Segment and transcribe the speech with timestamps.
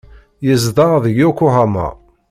[0.45, 1.87] Yezdeɣ deg Yokohama.